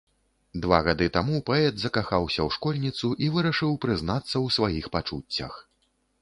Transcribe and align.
Два 0.61 0.77
гады 0.85 1.09
таму 1.17 1.41
паэт 1.49 1.75
закахаўся 1.83 2.41
ў 2.47 2.55
школьніцу 2.55 3.07
і 3.27 3.29
вырашыў 3.37 3.77
прызнацца 3.85 4.33
ў 4.33 4.47
сваіх 4.57 4.85
пачуццях. 4.97 5.53